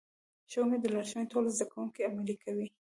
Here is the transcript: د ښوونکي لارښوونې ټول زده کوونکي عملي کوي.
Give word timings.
د 0.45 0.47
ښوونکي 0.51 0.87
لارښوونې 0.93 1.31
ټول 1.31 1.43
زده 1.55 1.65
کوونکي 1.71 2.01
عملي 2.09 2.35
کوي. 2.43 2.67